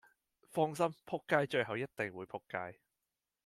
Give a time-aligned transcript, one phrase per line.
[0.49, 0.95] 放心！
[1.05, 2.79] 仆街最後一定會仆街